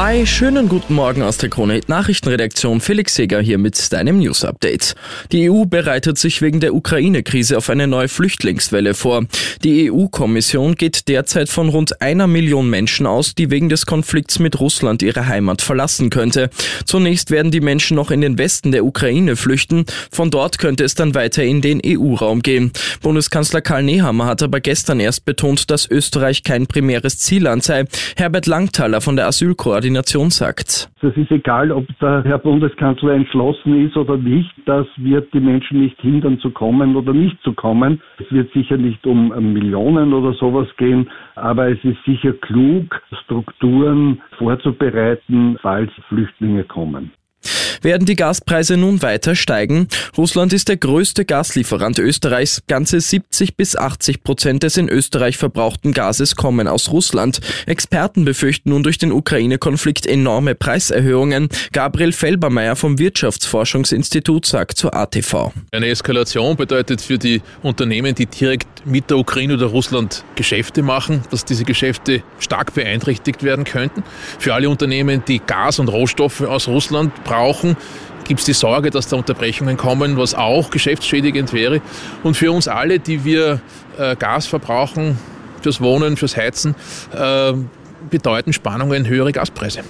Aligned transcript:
Hi, 0.00 0.24
schönen 0.26 0.68
guten 0.68 0.94
Morgen 0.94 1.22
aus 1.22 1.38
der 1.38 1.48
Krone 1.48 1.80
Nachrichtenredaktion. 1.88 2.80
Felix 2.80 3.16
Seger 3.16 3.40
hier 3.40 3.58
mit 3.58 3.92
deinem 3.92 4.20
News 4.20 4.44
Update. 4.44 4.94
Die 5.32 5.50
EU 5.50 5.64
bereitet 5.64 6.18
sich 6.18 6.40
wegen 6.40 6.60
der 6.60 6.72
Ukraine-Krise 6.72 7.56
auf 7.56 7.68
eine 7.68 7.88
neue 7.88 8.06
Flüchtlingswelle 8.06 8.94
vor. 8.94 9.24
Die 9.64 9.90
EU-Kommission 9.90 10.76
geht 10.76 11.08
derzeit 11.08 11.48
von 11.48 11.68
rund 11.68 12.00
einer 12.00 12.28
Million 12.28 12.70
Menschen 12.70 13.06
aus, 13.06 13.34
die 13.34 13.50
wegen 13.50 13.68
des 13.68 13.86
Konflikts 13.86 14.38
mit 14.38 14.60
Russland 14.60 15.02
ihre 15.02 15.26
Heimat 15.26 15.62
verlassen 15.62 16.10
könnte. 16.10 16.50
Zunächst 16.84 17.32
werden 17.32 17.50
die 17.50 17.60
Menschen 17.60 17.96
noch 17.96 18.12
in 18.12 18.20
den 18.20 18.38
Westen 18.38 18.70
der 18.70 18.84
Ukraine 18.84 19.34
flüchten. 19.34 19.84
Von 20.12 20.30
dort 20.30 20.60
könnte 20.60 20.84
es 20.84 20.94
dann 20.94 21.16
weiter 21.16 21.42
in 21.42 21.60
den 21.60 21.82
EU-Raum 21.84 22.42
gehen. 22.42 22.70
Bundeskanzler 23.02 23.62
Karl 23.62 23.82
Nehammer 23.82 24.26
hat 24.26 24.44
aber 24.44 24.60
gestern 24.60 25.00
erst 25.00 25.24
betont, 25.24 25.72
dass 25.72 25.90
Österreich 25.90 26.44
kein 26.44 26.68
primäres 26.68 27.18
Zielland 27.18 27.64
sei. 27.64 27.84
Herbert 28.14 28.46
Langthaler 28.46 29.00
von 29.00 29.16
der 29.16 29.26
Asylkoordination 29.26 29.87
Koordination 29.88 30.28
sagt. 30.28 30.90
Es 31.00 31.16
ist 31.16 31.30
egal, 31.30 31.72
ob 31.72 31.86
der 31.98 32.22
Herr 32.24 32.38
Bundeskanzler 32.38 33.12
entschlossen 33.14 33.86
ist 33.86 33.96
oder 33.96 34.18
nicht. 34.18 34.50
Das 34.66 34.86
wird 34.96 35.32
die 35.32 35.40
Menschen 35.40 35.80
nicht 35.80 35.98
hindern 36.02 36.38
zu 36.40 36.50
kommen 36.50 36.94
oder 36.94 37.14
nicht 37.14 37.40
zu 37.42 37.54
kommen. 37.54 38.02
Es 38.18 38.30
wird 38.30 38.52
sicher 38.52 38.76
nicht 38.76 39.06
um 39.06 39.28
Millionen 39.54 40.12
oder 40.12 40.34
sowas 40.34 40.68
gehen, 40.76 41.08
aber 41.36 41.70
es 41.70 41.82
ist 41.84 42.04
sicher 42.04 42.32
klug, 42.34 43.00
Strukturen 43.24 44.20
vorzubereiten, 44.36 45.56
falls 45.62 45.90
Flüchtlinge 46.08 46.64
kommen. 46.64 47.10
Werden 47.82 48.06
die 48.06 48.16
Gaspreise 48.16 48.76
nun 48.76 49.02
weiter 49.02 49.36
steigen? 49.36 49.88
Russland 50.16 50.52
ist 50.52 50.68
der 50.68 50.76
größte 50.76 51.24
Gaslieferant 51.24 51.98
Österreichs. 51.98 52.62
Ganze 52.66 53.00
70 53.00 53.56
bis 53.56 53.76
80 53.76 54.22
Prozent 54.22 54.62
des 54.62 54.76
in 54.76 54.88
Österreich 54.88 55.36
verbrauchten 55.36 55.92
Gases 55.92 56.36
kommen 56.36 56.66
aus 56.66 56.90
Russland. 56.90 57.40
Experten 57.66 58.24
befürchten 58.24 58.70
nun 58.70 58.82
durch 58.82 58.98
den 58.98 59.12
Ukraine-Konflikt 59.12 60.06
enorme 60.06 60.54
Preiserhöhungen. 60.54 61.48
Gabriel 61.72 62.12
Felbermeier 62.12 62.76
vom 62.76 62.98
Wirtschaftsforschungsinstitut 62.98 64.46
sagt 64.46 64.78
zur 64.78 64.94
ATV. 64.94 65.52
Eine 65.72 65.88
Eskalation 65.88 66.56
bedeutet 66.56 67.00
für 67.00 67.18
die 67.18 67.42
Unternehmen, 67.62 68.14
die 68.14 68.26
direkt 68.26 68.86
mit 68.86 69.10
der 69.10 69.18
Ukraine 69.18 69.54
oder 69.54 69.66
Russland 69.66 70.24
Geschäfte 70.34 70.82
machen, 70.82 71.22
dass 71.30 71.44
diese 71.44 71.64
Geschäfte 71.64 72.22
stark 72.38 72.74
beeinträchtigt 72.74 73.42
werden 73.42 73.64
könnten. 73.64 74.02
Für 74.38 74.54
alle 74.54 74.68
Unternehmen, 74.68 75.22
die 75.26 75.40
Gas 75.40 75.78
und 75.78 75.88
Rohstoffe 75.88 76.40
aus 76.40 76.68
Russland 76.68 77.12
brauchen, 77.24 77.67
gibt 78.24 78.40
es 78.40 78.46
die 78.46 78.52
Sorge, 78.52 78.90
dass 78.90 79.08
da 79.08 79.16
Unterbrechungen 79.16 79.76
kommen, 79.76 80.16
was 80.16 80.34
auch 80.34 80.70
geschäftsschädigend 80.70 81.52
wäre. 81.52 81.80
Und 82.22 82.36
für 82.36 82.52
uns 82.52 82.68
alle, 82.68 82.98
die 82.98 83.24
wir 83.24 83.60
äh, 83.98 84.16
Gas 84.16 84.46
verbrauchen, 84.46 85.18
fürs 85.62 85.80
Wohnen, 85.80 86.16
fürs 86.16 86.36
Heizen, 86.36 86.74
äh, 87.12 87.52
bedeuten 88.10 88.52
Spannungen 88.52 89.08
höhere 89.08 89.32
Gaspreise. 89.32 89.82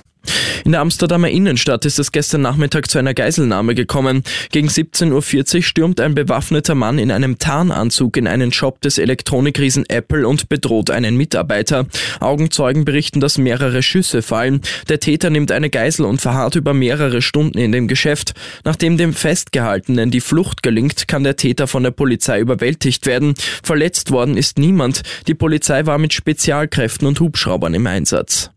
In 0.65 0.73
der 0.73 0.81
Amsterdamer 0.81 1.31
Innenstadt 1.31 1.85
ist 1.85 1.99
es 1.99 2.13
gestern 2.13 2.43
Nachmittag 2.43 2.91
zu 2.91 2.99
einer 2.99 3.15
Geiselnahme 3.15 3.75
gekommen. 3.75 4.23
Gegen 4.51 4.69
17.40 4.69 5.57
Uhr 5.57 5.63
stürmt 5.63 6.01
ein 6.01 6.15
bewaffneter 6.15 6.75
Mann 6.75 6.99
in 6.99 7.11
einem 7.11 7.39
Tarnanzug 7.39 8.17
in 8.17 8.27
einen 8.27 8.53
Shop 8.53 8.81
des 8.81 8.99
Elektronikriesen 8.99 9.89
Apple 9.89 10.27
und 10.27 10.49
bedroht 10.49 10.91
einen 10.91 11.17
Mitarbeiter. 11.17 11.87
Augenzeugen 12.21 12.85
berichten, 12.85 13.21
dass 13.21 13.39
mehrere 13.39 13.83
Schüsse 13.83 14.23
fallen. 14.23 14.61
Der 14.89 15.01
Täter 15.01 15.31
nimmt 15.31 15.53
eine 15.53 15.71
Geisel 15.71 16.05
und 16.05 16.21
verharrt 16.21 16.57
über 16.57 16.75
mehrere 16.75 17.23
Stunden 17.23 17.59
in 17.59 17.73
dem 17.73 17.89
Geschäft. 17.89 18.35
Nachdem 18.65 18.97
dem 18.97 19.15
Festgehaltenen 19.15 20.11
die 20.11 20.21
Flucht 20.21 20.63
gelingt, 20.63 21.09
kann 21.09 21.25
der 21.25 21.37
Täter 21.37 21.67
von 21.67 21.83
der 21.83 21.91
Polizei 21.91 22.41
überwältigt 22.41 23.07
werden. 23.07 23.35
Verletzt 23.63 24.11
worden 24.11 24.37
ist 24.37 24.59
niemand. 24.59 25.03
Die 25.27 25.35
Polizei 25.35 25.87
war 25.87 25.99
mit 25.99 26.13
Spezialkräften 26.13 27.07
und 27.07 27.21
Hubschraubern 27.21 27.75
im 27.75 27.87
Einsatz. 27.87 28.51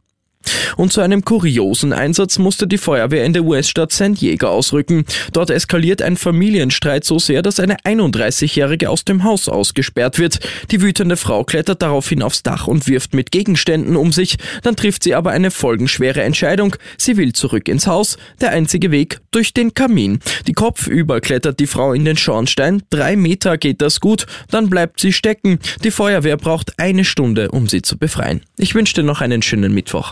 Und 0.78 0.94
zu 0.94 1.02
einem 1.02 1.24
kuriosen 1.24 1.94
Einsatz 1.94 2.38
musste 2.38 2.68
die 2.68 2.78
Feuerwehr 2.78 3.26
in 3.26 3.34
der 3.34 3.44
US-Stadt 3.44 3.92
San 3.92 4.16
Diego 4.16 4.48
ausrücken. 4.48 5.06
Dort 5.34 5.50
eskaliert 5.50 6.02
ein 6.02 6.18
Familienstreit 6.18 7.04
so 7.04 7.20
sehr, 7.20 7.42
dass 7.42 7.60
eine 7.60 7.78
31-Jährige 7.78 8.90
aus 8.90 9.06
dem 9.06 9.24
Haus 9.24 9.50
ausgesperrt 9.50 10.20
wird. 10.20 10.40
Die 10.72 10.82
wütende 10.82 11.18
Frau 11.18 11.44
klettert 11.44 11.82
daraufhin 11.82 12.24
aufs 12.24 12.44
Dach 12.44 12.68
und 12.68 12.88
wirft 12.88 13.14
mit 13.14 13.32
Gegenständen 13.32 13.96
um 13.96 14.12
sich. 14.12 14.38
Dann 14.64 14.76
trifft 14.76 15.04
sie 15.04 15.16
aber 15.16 15.32
eine 15.32 15.52
folgenschwere 15.52 16.22
Entscheidung. 16.22 16.76
Sie 16.98 17.18
will 17.18 17.34
zurück 17.34 17.68
ins 17.68 17.88
Haus. 17.88 18.18
Der 18.40 18.52
einzige 18.52 18.92
Weg 18.92 19.20
durch 19.32 19.54
den 19.54 19.74
Kamin. 19.74 20.20
Die 20.48 20.54
Kopfüber 20.54 21.22
klettert 21.22 21.60
die 21.60 21.68
Frau 21.68 21.94
in 21.94 22.06
den 22.06 22.18
Schornstein. 22.18 22.84
Drei 22.90 23.16
Meter 23.16 23.58
geht 23.58 23.82
das 23.82 24.00
gut. 24.00 24.26
Dann 24.50 24.70
bleibt 24.70 25.00
sie 25.00 25.14
stecken. 25.14 25.60
Die 25.84 25.92
Feuerwehr 25.92 26.38
braucht 26.38 26.80
eine 26.80 27.06
Stunde, 27.06 27.52
um 27.52 27.68
sie 27.68 27.82
zu 27.82 27.98
befreien. 27.98 28.42
Ich 28.58 28.76
wünsche 28.76 28.96
dir 28.96 29.04
noch 29.04 29.22
einen 29.22 29.42
schönen 29.42 29.74
Mittwoch. 29.74 30.12